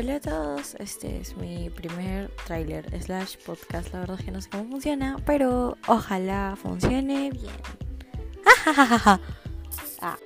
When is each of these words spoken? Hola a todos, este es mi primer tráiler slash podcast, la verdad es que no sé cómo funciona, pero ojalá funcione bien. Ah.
Hola 0.00 0.14
a 0.14 0.20
todos, 0.20 0.76
este 0.78 1.18
es 1.18 1.36
mi 1.36 1.70
primer 1.70 2.30
tráiler 2.46 2.86
slash 3.02 3.36
podcast, 3.44 3.92
la 3.92 3.98
verdad 3.98 4.16
es 4.16 4.24
que 4.24 4.30
no 4.30 4.40
sé 4.40 4.48
cómo 4.48 4.70
funciona, 4.70 5.16
pero 5.26 5.76
ojalá 5.88 6.54
funcione 6.56 7.32
bien. 7.32 7.56
Ah. 10.00 10.16